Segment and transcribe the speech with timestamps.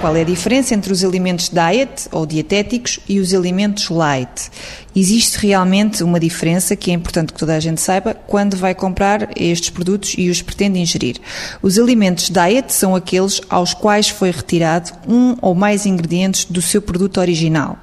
[0.00, 4.48] Qual é a diferença entre os alimentos diet ou dietéticos e os alimentos light?
[4.94, 9.28] Existe realmente uma diferença que é importante que toda a gente saiba quando vai comprar
[9.34, 11.16] estes produtos e os pretende ingerir.
[11.60, 16.80] Os alimentos diet são aqueles aos quais foi retirado um ou mais ingredientes do seu
[16.80, 17.76] produto original.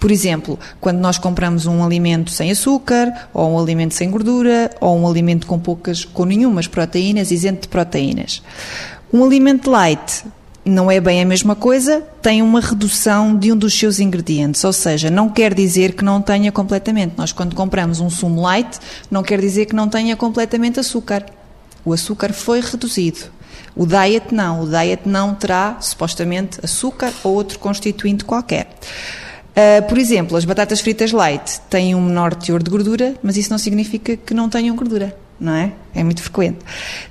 [0.00, 4.98] Por exemplo, quando nós compramos um alimento sem açúcar, ou um alimento sem gordura, ou
[4.98, 8.42] um alimento com poucas, com nenhumas proteínas, isento de proteínas.
[9.12, 10.24] Um alimento light
[10.68, 14.72] não é bem a mesma coisa, tem uma redução de um dos seus ingredientes, ou
[14.72, 17.14] seja, não quer dizer que não tenha completamente.
[17.16, 18.78] Nós, quando compramos um sumo light,
[19.10, 21.24] não quer dizer que não tenha completamente açúcar.
[21.84, 23.20] O açúcar foi reduzido.
[23.74, 24.62] O diet não.
[24.62, 28.68] O diet não terá, supostamente, açúcar ou outro constituinte qualquer.
[29.58, 33.50] Uh, por exemplo, as batatas fritas light têm um menor teor de gordura, mas isso
[33.50, 35.72] não significa que não tenham gordura, não é?
[35.94, 36.58] É muito frequente.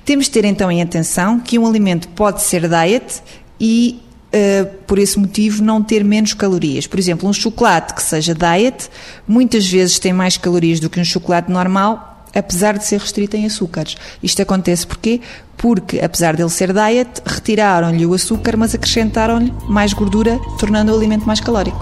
[0.04, 3.22] Temos de ter então em atenção que um alimento pode ser diet
[3.60, 6.86] e Uh, por esse motivo, não ter menos calorias.
[6.86, 8.90] Por exemplo, um chocolate que seja diet,
[9.26, 13.46] muitas vezes tem mais calorias do que um chocolate normal, apesar de ser restrito em
[13.46, 13.96] açúcares.
[14.22, 15.22] Isto acontece porquê?
[15.56, 21.24] Porque, apesar dele ser diet, retiraram-lhe o açúcar, mas acrescentaram-lhe mais gordura, tornando o alimento
[21.24, 21.80] mais calórico.